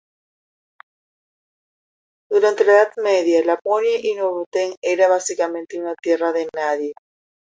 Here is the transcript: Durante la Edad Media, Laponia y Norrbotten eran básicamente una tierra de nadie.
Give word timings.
Durante 2.27 2.65
la 2.65 2.71
Edad 2.73 2.93
Media, 3.03 3.45
Laponia 3.45 3.99
y 4.01 4.15
Norrbotten 4.15 4.73
eran 4.81 5.11
básicamente 5.11 5.79
una 5.79 5.93
tierra 5.93 6.31
de 6.33 6.49
nadie. 6.55 6.93